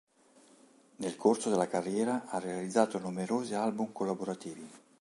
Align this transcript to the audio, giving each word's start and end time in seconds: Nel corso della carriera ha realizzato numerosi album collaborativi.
Nel 0.95 1.15
corso 1.15 1.51
della 1.51 1.67
carriera 1.67 2.25
ha 2.29 2.39
realizzato 2.39 2.97
numerosi 2.97 3.53
album 3.53 3.91
collaborativi. 3.91 4.67